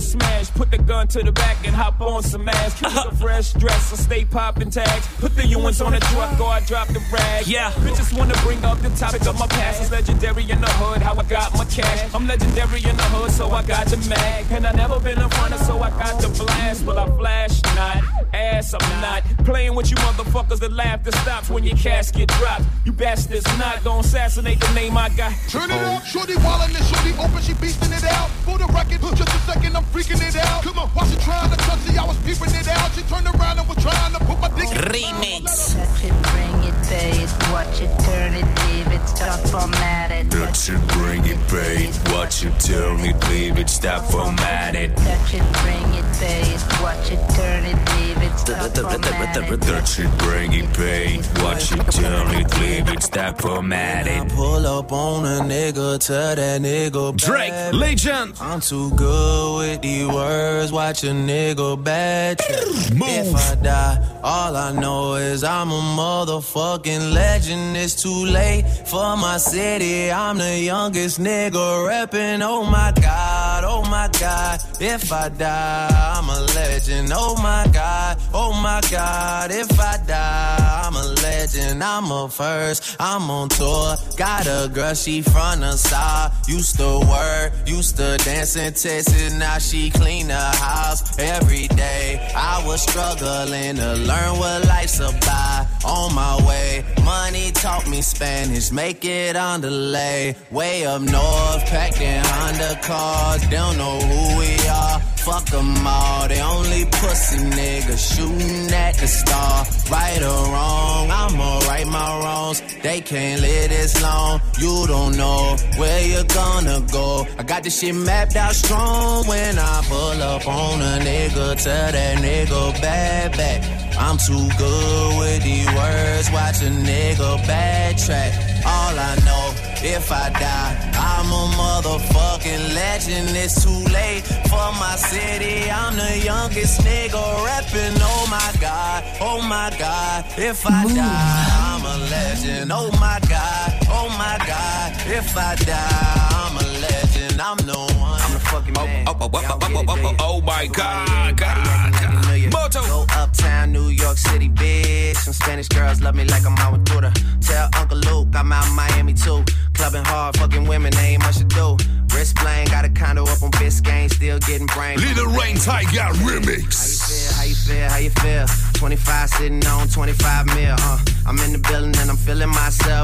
[0.08, 2.78] Block on smash, put the gun to the back and hop on some ass.
[2.78, 5.06] Keep a fresh dress, so stay popping tags.
[5.18, 7.46] Put the ones on the truck, or I drop the rag.
[7.46, 9.82] Yeah, bitches wanna bring up the topic of my past.
[9.82, 12.14] It's legendary in the hood, how I got my cash.
[12.14, 14.46] I'm legendary in the hood, so I got the mag.
[14.50, 16.84] And I never been a front of, so I got the blast.
[16.84, 18.02] Well, I flash not,
[18.32, 19.22] ass I'm not.
[19.44, 22.64] Playing with you motherfuckers, the laughter stops when your casket drops.
[22.84, 25.32] You bastards not gonna assassinate the name I got.
[25.48, 28.28] Turn it up, shorty wildin' and shorty open, she beastin' it out.
[28.44, 30.62] For the record, just a second, I'm freaking it out.
[30.62, 32.92] Come on, while she trying to touch it, I was peeping it out.
[32.92, 35.74] She turned around and was trying to put my dick Remix.
[35.74, 37.30] Touch it, bring it, pay it.
[37.50, 40.30] Watch it, turn it, leave it, stop, format it.
[40.30, 41.98] Touch it, bring it, pay it.
[42.12, 44.96] Watch it, turn it, leave it, stop, format it.
[44.96, 46.62] Touch it, bring it, pay it.
[46.80, 49.60] Watch it, turn it, leave it, stop, format it.
[49.60, 51.42] Touch it, bring it, pay it.
[51.42, 54.28] Watch it, turn it, leave it, stop, format it.
[54.34, 58.34] Pull up on a nigga, tell that nigga Drake, legend.
[58.40, 62.58] I'm too good with these words, watch a nigga bad trip.
[62.92, 67.76] If I die, all I know is I'm a motherfucking legend.
[67.76, 70.10] It's too late for my city.
[70.10, 72.40] I'm the youngest nigga reppin'.
[72.42, 74.60] Oh my god, oh my god.
[74.80, 77.10] If I die, I'm a legend.
[77.14, 79.50] Oh my god, oh my god.
[79.50, 80.57] If I die,
[80.88, 83.96] I'm a legend, I'm a first, I'm on tour.
[84.16, 86.32] Got a girl, she from the side.
[86.46, 92.26] Used to work, used to dance in Texas, now she clean the house every day.
[92.34, 95.66] I was struggling to learn what life's about.
[95.84, 100.36] On my way, money taught me Spanish, make it on delay.
[100.50, 105.02] Way up north, packed in Honda cars, don't know who we are.
[105.28, 109.66] Fuck them all, they only pussy niggas shooting at the star.
[109.90, 112.62] Right or wrong, I'ma right my wrongs.
[112.82, 114.40] They can't live this long.
[114.58, 117.26] You don't know where you're gonna go.
[117.38, 121.62] I got this shit mapped out strong when I pull up on a nigga.
[121.62, 123.60] Tell that nigga bad back.
[123.98, 126.30] I'm too good with these words.
[126.30, 128.64] Watch a nigga backtrack.
[128.64, 129.47] All I know,
[129.82, 133.36] if I die, I'm a motherfucking legend.
[133.36, 135.70] It's too late for my city.
[135.70, 137.96] I'm the youngest nigga rapping.
[138.00, 140.24] Oh my god, oh my god.
[140.36, 142.72] If I die, I'm a legend.
[142.72, 144.92] Oh my god, oh my god.
[145.06, 147.40] If I die, I'm a legend.
[147.40, 148.27] I'm the one.
[148.48, 149.04] I'm the fucking man.
[149.06, 152.52] Oh, oh, oh, oh, my god, god, god.
[152.52, 152.82] Moto.
[152.82, 155.16] Go uptown, New York City, bitch.
[155.16, 157.12] Some Spanish girls love me like I'm out with Twitter.
[157.40, 159.44] Tell Uncle Luke I'm out in Miami too.
[159.74, 161.76] Clubbing hard, fucking women, ain't much to do.
[162.14, 164.98] Wrist playing, got a condo up on Biscayne, still getting brain.
[164.98, 167.36] Little Rain Tyga remix.
[167.36, 167.88] How you feel?
[167.88, 168.46] How you feel?
[168.74, 170.74] 25 sitting on 25 mil.
[170.78, 171.58] Uh, I'm in the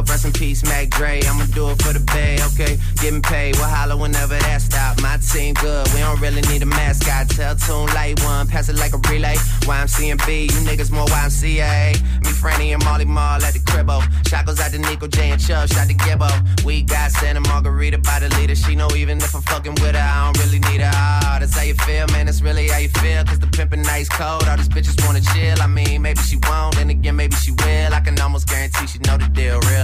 [0.03, 0.25] building and I'm feeling myself.
[0.25, 1.21] Rest in peace, Mac Dre.
[1.25, 2.79] I'ma do it for the bay, okay?
[3.01, 5.01] Getting paid, we'll holler whenever that stop.
[5.01, 7.29] My team good, we don't really need a mascot.
[7.31, 9.37] Tell Tune Light One, pass it like a relay.
[9.67, 11.95] YMCMB, you niggas more YMCA.
[12.23, 14.03] Me, Franny, and Molly Mall at the cribbo.
[14.29, 16.31] Shot goes out to Nico J and Chubb, shot to Gibbo.
[16.65, 18.55] We got Santa Margarita by the leader.
[18.55, 20.91] She know even if I'm fucking with her, I don't really need her.
[20.93, 22.27] Ah, that's how you feel, man.
[22.27, 23.25] That's really how you feel.
[23.25, 24.49] Cause the pimpin' nice cold.
[24.49, 25.61] All these bitches wanna chill.
[25.61, 27.95] I mean, maybe she won't, then again, maybe she will.
[27.95, 29.61] I can almost guarantee she know the deal.
[29.61, 29.84] Real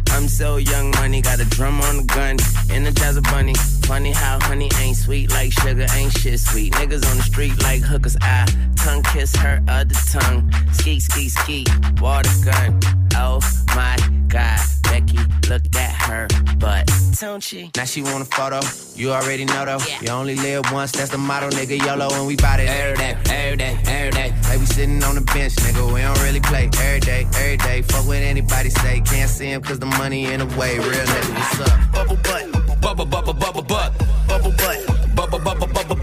[0.11, 2.37] I'm so young, money got a drum on the gun,
[2.69, 3.55] energize a bunny.
[3.91, 6.71] Funny how honey ain't sweet like sugar, ain't shit sweet.
[6.75, 8.45] Niggas on the street like hookers, I
[8.77, 10.49] tongue kiss her other tongue.
[10.71, 11.65] Ski, ski, ski,
[11.99, 12.79] water gun.
[13.15, 13.41] Oh
[13.75, 13.97] my
[14.29, 15.17] god, Becky,
[15.49, 16.89] look at her butt,
[17.19, 17.69] don't she?
[17.75, 18.61] Now she want a photo.
[18.95, 19.83] You already know though.
[19.99, 21.77] You only live once, that's the motto, nigga.
[21.85, 24.33] YOLO, and we bout it every day, every day, every day.
[24.43, 25.93] Like we sitting on the bench, nigga.
[25.93, 27.81] We don't really play every day, every day.
[27.81, 29.01] Fuck what anybody say.
[29.01, 30.79] Can't see him cause the money in the way.
[30.79, 31.91] Real nigga, what's up?
[31.91, 33.91] Bubble butt, bubble, bubble, bubble butt,
[34.27, 36.00] bubble butt, bubble, bubble, bubble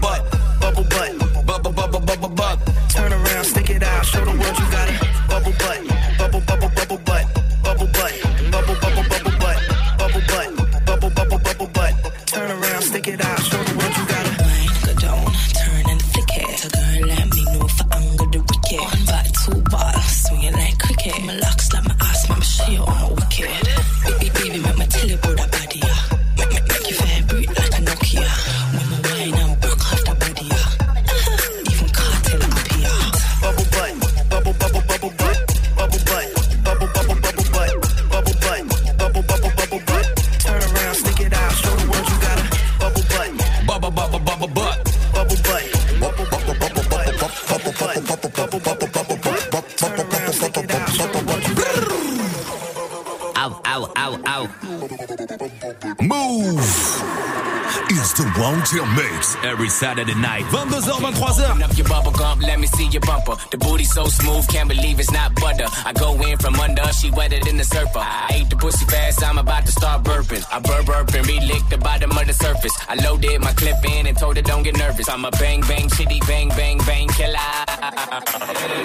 [59.79, 60.43] Saturday night.
[60.51, 61.61] 22h, 23h.
[61.63, 63.35] Up your bubble gum, let me see your bumper.
[63.49, 65.67] The booty so smooth, can't believe it's not butter.
[65.85, 67.99] I go in from under, she wetter than the surfer.
[67.99, 70.43] I ate the pussy fast, I'm about to start burping.
[70.51, 72.73] I burp, burp, and re-lick the bottom of the surface.
[72.89, 75.07] I loaded my clip in and told her don't get nervous.
[75.07, 77.58] I'm a bang, bang, chitty, bang, bang, bang, killer.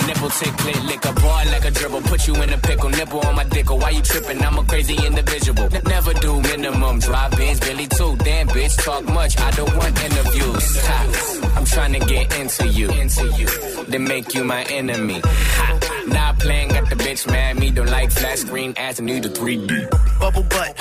[0.06, 2.02] Nipple tick, clit, lick a boy like a dribble.
[2.02, 3.70] Put you in a pickle, nipple on my dick.
[3.70, 4.42] Or Why you tripping?
[4.42, 5.64] I'm a crazy individual.
[5.74, 7.00] N- never do minimum.
[7.00, 8.16] Drive Benz, Billy too.
[8.18, 10.76] Damn, bitch, talk much, I don't want interviews.
[10.86, 13.46] Ha, I'm trying to get into you, into you,
[13.84, 15.20] then make you my enemy.
[15.24, 17.58] Ha, not playing, got the bitch mad.
[17.58, 20.20] Me don't like flat screen ass and need a 3D.
[20.20, 20.73] Bubble butt,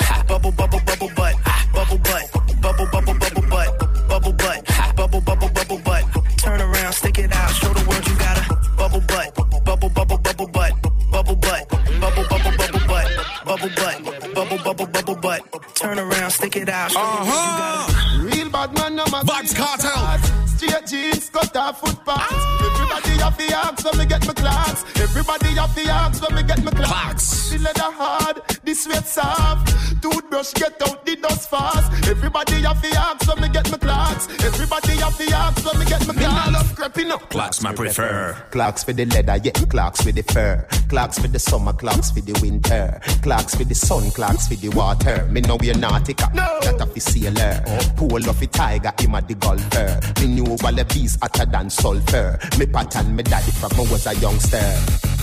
[16.34, 17.86] stick it out, show the world you uh-huh.
[17.88, 19.26] got a Real bad man, no matter.
[19.26, 20.46] Vybz Kartel.
[20.48, 22.26] Straight jeans, cut off footpaths.
[22.30, 22.70] Ah.
[22.74, 24.84] Everybody have the axe when me get my Clarks.
[25.00, 27.50] Everybody have the axe when me get my Clarks.
[27.50, 28.36] The leather hard,
[28.74, 30.02] the sweat soft.
[30.02, 32.08] Toothbrush get out the dust fast.
[32.08, 34.28] Everybody have the axe when me get my Clarks.
[34.44, 36.46] Everybody have the axe when me get my Clarks.
[36.46, 37.30] Me love creeping up.
[37.30, 38.36] Clarks my prefer.
[38.50, 40.66] Clarks for the leather, yeah, Clarks for the fur.
[40.88, 43.00] Clarks for the summer, Clarks for the winter.
[43.22, 45.26] Clarks for the sun, Clarks for the water.
[45.30, 46.58] Me know we're nautica, no.
[46.62, 47.62] that of the sailor.
[47.96, 50.00] Pool of the tiger, him a the golfer.
[50.20, 52.38] Me knew all the bees hotter than sulfur.
[52.58, 55.14] Me pattern, me daddy from I was a youngster.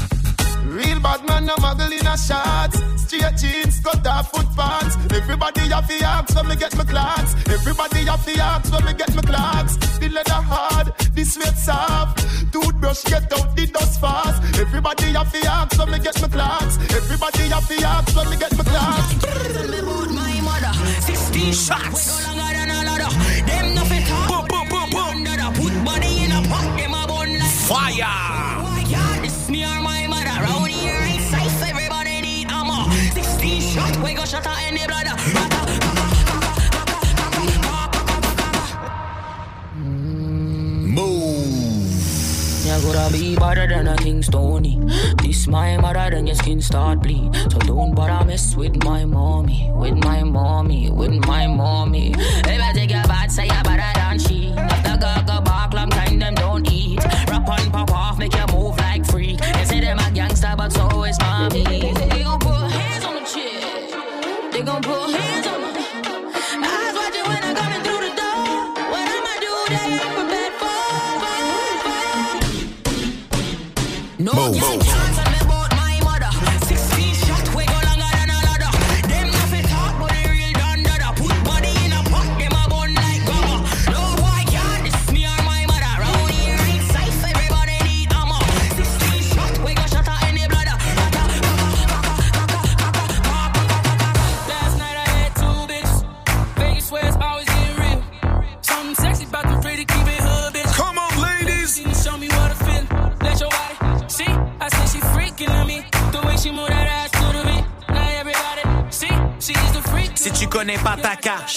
[0.66, 2.80] Real bad man, no muggle in a shots.
[3.02, 4.96] Straight jeans, cut off foot pants.
[5.12, 7.36] Everybody have the axe when me get my Clarks.
[7.50, 9.76] Everybody have the axe when me get my Clarks.
[10.00, 12.20] The leather hard, the sweat soft.
[12.54, 14.60] Toothbrush get out the dust fast.
[14.60, 16.78] Everybody have the axe when me get my Clarks.
[16.96, 19.12] Everybody have the axe when me get my Clarks.
[20.12, 20.74] my mother.
[21.02, 22.02] 16 shots.
[22.06, 23.12] We go longer than a ladder.
[23.48, 24.48] Them nothing talk.
[24.48, 25.12] Boom, boom, boom, boom.
[25.62, 26.78] Put body in a pot.
[26.78, 28.41] Them a bun like Fire.
[34.30, 35.16] Go at any brother.
[40.86, 41.42] Move.
[42.66, 44.80] You gotta be better than a King Stony.
[45.24, 47.34] This my mother, then your skin start bleed.
[47.52, 52.14] So don't bother mess with my mommy, with my mommy, with my mommy.
[52.18, 54.54] If I take your bad, say you're better than she.
[54.56, 57.04] After go go back, long time them don't eat.
[57.28, 59.40] Rap on pop off, make you move like freak.
[59.40, 61.64] They say them a gangster, but so is mommy.
[61.64, 63.61] They gon' put hands on the chick.
[64.72, 65.41] Gon' put hands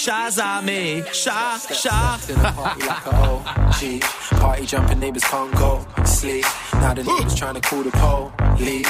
[0.04, 2.18] ta carte, Shazamé, Sha, Sha.
[2.52, 4.00] Party like a OG.
[4.40, 6.44] Party jumping, neighbors can't go sleep.
[6.74, 7.90] Now the neighbors trying to call the
[8.56, 8.88] police.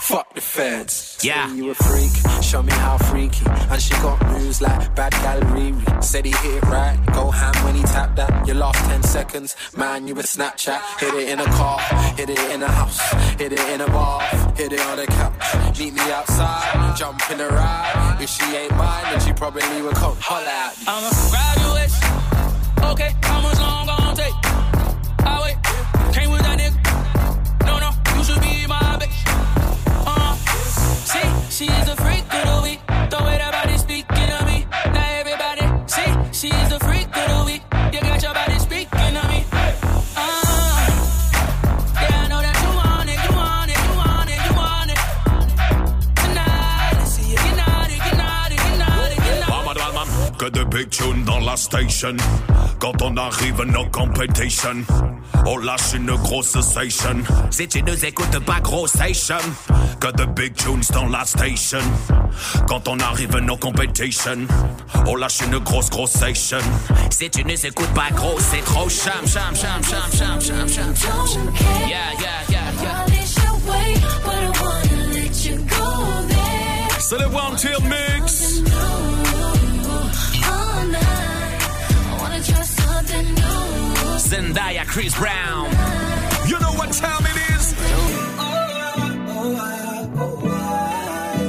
[0.00, 1.07] Fuck the feds.
[1.22, 1.48] Yeah.
[1.48, 3.44] Say you a freak, show me how freaky.
[3.46, 6.04] And she got moves like bad gal Riri.
[6.04, 8.46] Said he hit it right, go ham when he tapped that.
[8.46, 10.80] You lost 10 seconds, man, you a Snapchat.
[11.00, 11.80] Hit it in a car,
[12.16, 13.00] hit it in a house,
[13.36, 14.22] hit it in a bar,
[14.54, 15.78] hit it on the couch.
[15.78, 18.18] Meet me outside, jump in the ride.
[18.20, 20.84] If she ain't mine, then she probably would come holla at me.
[20.86, 22.28] I'm a graduate.
[22.92, 23.57] Okay, how much
[50.78, 52.16] big tune dans la station.
[52.78, 54.84] Quand on arrive, no competition.
[55.44, 57.16] On lâche une grosse station.
[57.50, 59.42] Si tu nous écoutes pas, grosse station.
[59.98, 61.80] Que de big tunes dans la station.
[62.68, 64.46] Quand on arrive, no competition.
[65.06, 66.58] On lâche une grosse, grosse station.
[67.10, 70.94] Si tu nous écoutes pas, gros, c'est trop cham, cham, cham, cham, cham, cham, cham,
[70.94, 71.52] cham.
[71.88, 73.18] Yeah, yeah, yeah, yeah.
[77.00, 78.17] C'est le One Tail Mix.
[84.38, 85.64] Zendaya, Chris Brown.
[86.46, 87.74] You know what time it is?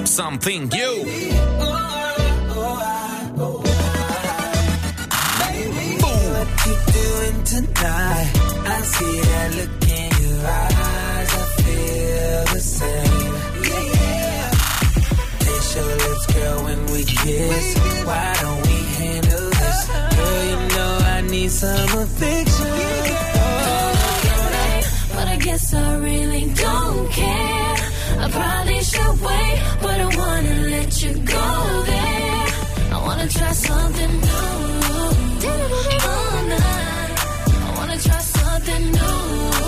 [0.09, 0.89] Something you
[6.91, 8.31] doing tonight?
[8.65, 11.31] I see that look in your eyes.
[11.31, 13.33] I feel the same.
[13.69, 14.49] Yeah.
[15.41, 17.77] Kiss your lips, girl, when we kiss.
[18.03, 18.68] Why don't we?
[21.47, 22.65] Some affection.
[25.13, 27.75] But I guess I really don't care.
[28.23, 32.45] I probably should wait, but I wanna let you go there.
[32.95, 34.29] I wanna try something new.
[34.91, 37.13] Oh, All night.
[37.67, 39.58] I wanna try something new.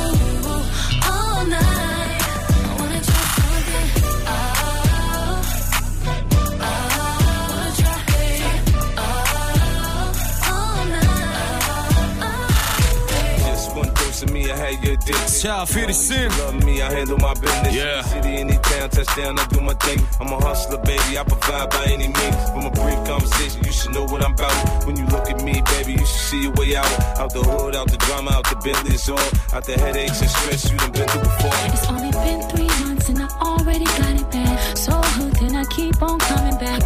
[14.78, 15.16] Dose of me, I had your dick.
[15.42, 16.38] Ciao, 50 Cent.
[16.40, 17.76] Love me, I handle my business.
[17.76, 18.02] Yeah.
[18.02, 20.00] City, any town, touchdown, I do my thing.
[20.20, 22.50] I'm a hustler, baby, I provide by any means.
[22.50, 24.86] From a brief conversation, you should know what I'm about.
[24.86, 26.92] When you look at me, baby, you should see your way out.
[27.18, 29.20] Out the hood, out the drama, out the Bentley, it's all.
[29.54, 31.52] Out the headaches and stress you done been through before.
[31.66, 34.78] It's only been three months and I already got it bad.
[34.78, 36.81] So hooked and I keep on coming back.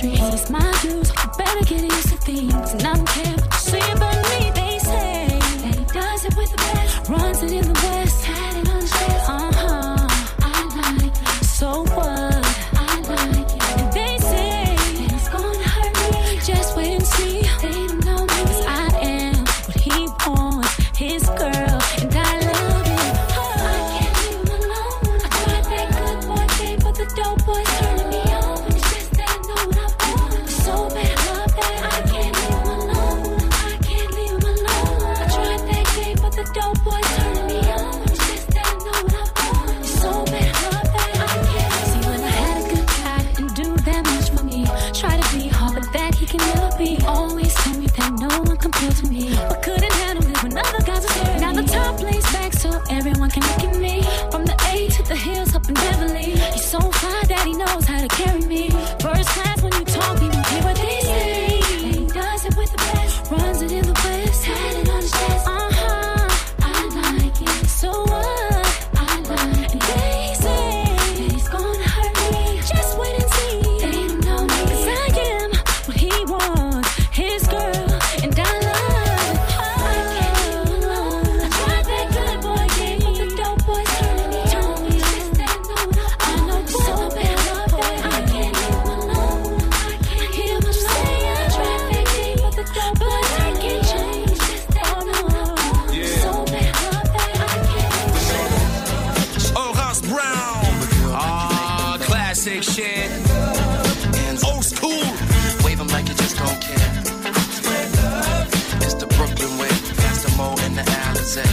[0.00, 0.48] Streets.
[0.48, 1.02] My you
[1.36, 2.09] better get used
[102.42, 103.10] classic shit.
[104.46, 105.04] Old school.
[105.62, 106.90] Wave 'em like you just don't care.
[108.80, 109.68] It's the Brooklyn way.
[110.00, 111.44] Past the Mo and the Alizé.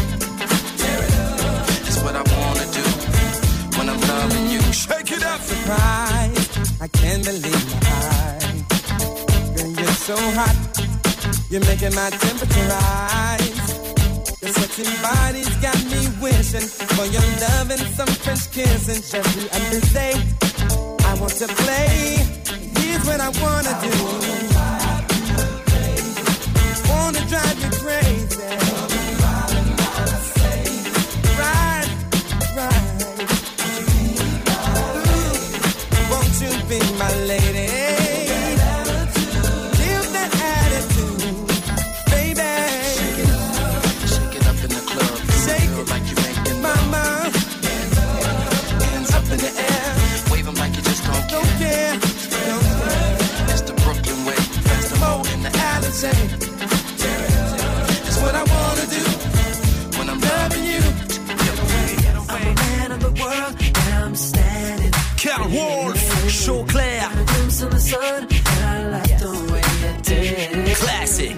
[1.87, 2.85] It's what I wanna do
[3.77, 4.61] when I'm loving you.
[4.71, 5.41] Shake it up.
[5.51, 6.47] Surprise,
[6.79, 8.61] I can't believe my eyes.
[9.55, 10.57] Girl, you're so hot,
[11.51, 13.59] you're making my temperature rise.
[14.41, 19.01] Your sexy body's got me wishing for your love and some French kissing.
[19.11, 20.13] Just the other day,
[21.09, 22.17] I want to play.
[22.79, 23.95] Here's what I wanna do.
[26.89, 28.43] Wanna drive you crazy.
[31.41, 31.89] Right,
[32.59, 32.95] right.
[36.11, 37.66] Won't you be my lady?
[67.87, 70.77] Sun, and I like the way you did it.
[70.77, 71.35] Classic.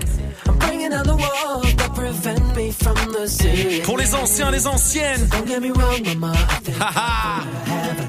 [0.48, 3.82] I'm bringing down the walls that prevent me from the city.
[3.84, 5.30] Pour les anciens, les anciennes.
[5.30, 6.34] Don't get me wrong, mama.
[6.34, 8.06] I think I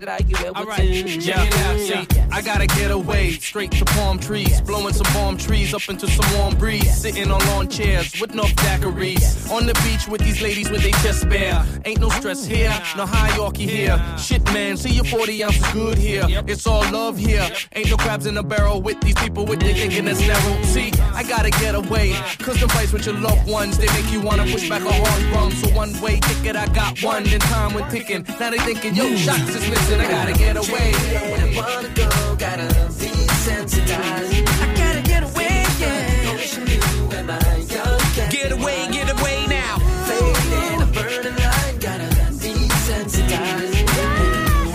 [0.00, 0.18] that.
[0.18, 2.28] With that give right, yeah, yeah.
[2.30, 6.38] I gotta get away straight to palm trees, blowing some palm trees up into some
[6.38, 9.50] warm breeze, sitting on lawn chairs with no daiquiris.
[9.50, 11.64] On the beach with these ladies with their chest bare.
[11.84, 12.54] Ain't no stress oh.
[12.54, 14.02] here, no hierarchy here.
[14.18, 16.26] Shit, man, see your 40 ounces good here.
[16.46, 17.48] It's all love here.
[17.74, 20.62] Ain't no crabs in a barrel with these people with their thinking that's narrow.
[20.64, 24.20] See, I gotta get away, cause the fights with your loved ones, they make you
[24.20, 25.50] wanna push back a hard drum.
[25.52, 28.24] So one way ticket, I got one, then time went ticking.
[28.38, 30.92] Now they thinking, yo, shots is missing, I gotta get away.
[30.92, 32.68] Where I wanna go, gotta
[33.00, 33.08] be.
[33.48, 36.32] I gotta get away, yeah.
[36.34, 37.38] Ocean view and my
[37.72, 37.98] young.
[38.30, 39.78] Get away, get away now.
[40.06, 42.08] Fading a burning light, gotta
[42.38, 43.74] be sensitized.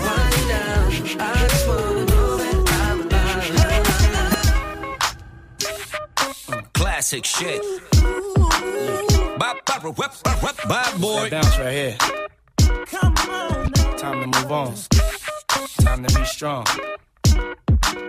[0.02, 0.86] Wind down,
[1.20, 2.98] I just wanna know that I'm
[6.56, 6.72] alive.
[6.72, 7.62] Classic shit.
[9.38, 11.28] Bad boy.
[11.28, 11.96] That bounce right here.
[14.04, 14.74] Time to move on.
[15.80, 16.66] Time to be strong.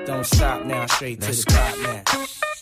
[0.06, 2.04] Don't stop now, straight to the top now.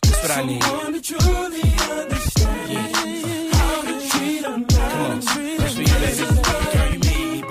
[0.04, 0.64] That's what I need.
[0.64, 4.68] Someone to truly understand how to treat a man.
[4.68, 6.26] Come on, that's for you, baby.
[6.74, 7.03] Girl, you made me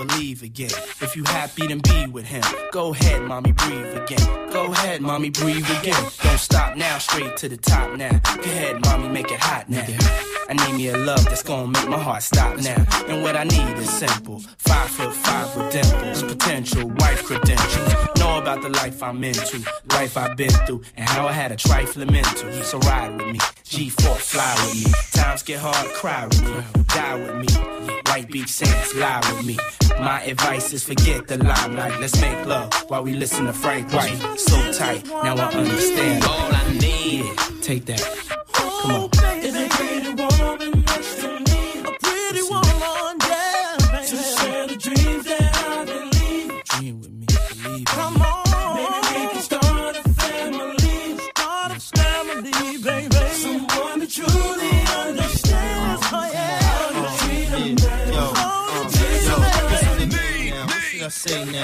[0.07, 0.71] believe again.
[1.01, 2.43] If you happy, then be with him.
[2.73, 4.51] Go ahead, mommy, breathe again.
[4.53, 6.03] Go ahead, mommy, breathe again.
[6.23, 8.19] Don't stop now, straight to the top now.
[8.37, 9.87] Go ahead, mommy, make it hot now.
[10.49, 12.85] I need me a love that's gonna make my heart stop now.
[13.09, 14.41] And what I need is simple.
[14.59, 18.22] Five foot five with dimples, potential wife credentials.
[18.33, 19.59] Know about the life I'm into,
[19.91, 22.51] life I've been through, and how I had a trifling mental.
[22.63, 24.93] So ride with me, G4 fly with me.
[25.13, 27.93] Times get hard, cry with me, die with me.
[28.07, 29.59] White Beach Saints, lie with me.
[30.01, 32.01] My advice is forget the limelight.
[32.01, 34.17] Let's make love while we listen to Frank White.
[34.39, 36.25] So tight, now I understand.
[36.25, 37.37] All I need.
[37.61, 38.01] Take that.
[38.55, 39.22] Come on.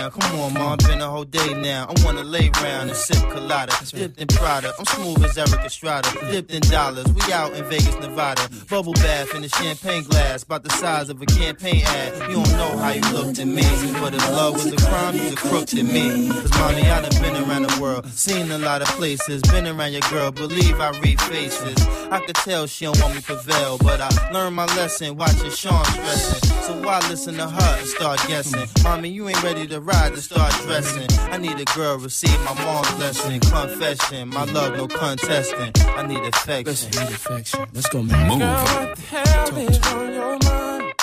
[0.09, 0.21] Now?
[0.21, 1.87] Come on, mom, been a whole day now.
[1.89, 4.73] I wanna lay round and sip colada, dipped in Prada.
[4.79, 7.07] I'm smooth as Erik Estrada, dipped in dollars.
[7.13, 8.49] We out in Vegas, Nevada.
[8.71, 12.31] Bubble bath in a champagne glass, about the size of a campaign ad.
[12.31, 13.63] You don't know how you looked at me,
[14.01, 16.29] but if love was a crime, you's a crook to me.
[16.29, 19.93] Cause mommy, I done been around the world, seen a lot of places, been around
[19.93, 21.77] your girl, believe I read faces.
[22.11, 25.85] I could tell she don't want me prevail, but I learned my lesson watching Sean
[25.85, 26.49] stressing.
[26.63, 28.69] So why listen to her and start guessing?
[28.83, 31.09] Mommy, you ain't ready to ride to start dressing.
[31.33, 33.41] I need a girl, receive my mom's blessing.
[33.41, 35.73] Confession, my love, no contesting.
[35.97, 36.91] I need affection.
[36.91, 37.67] Need affection.
[37.73, 38.29] Let's go, man.
[38.29, 38.39] Move.
[38.39, 40.95] Girl, what the hell is on your mind?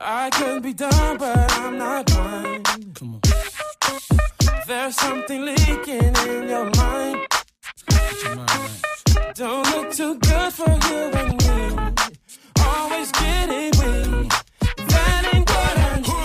[0.00, 2.94] I could be done, but I'm not blind.
[2.94, 3.20] Come on.
[4.66, 7.26] There's something leaking in your mind.
[8.24, 9.34] Your mind right.
[9.34, 12.14] Don't look too good for you and me.
[12.60, 14.32] Always getting weak.
[14.88, 16.17] That ain't what I need.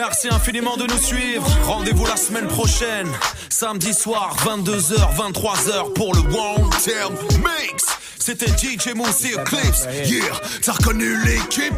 [0.00, 1.46] Merci infiniment de nous suivre.
[1.66, 3.06] Rendez-vous la semaine prochaine,
[3.50, 7.84] samedi soir, 22h, 23h pour le One Term Mix.
[8.18, 9.86] C'était DJ Mousse et Eclipse.
[10.06, 10.24] Yeah,
[10.62, 11.74] t'as reconnu l'équipe.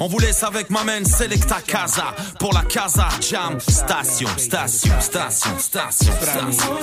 [0.00, 5.58] On vous laisse avec ma main Selecta Casa pour la Casa Jam Station, station, station,
[5.60, 6.76] station, station.